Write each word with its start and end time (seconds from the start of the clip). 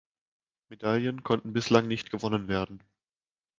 Medaillen 0.69 1.21
konnten 1.21 1.53
bislang 1.53 1.87
nicht 1.87 2.09
gewonnen 2.09 2.47
werden. 2.47 2.83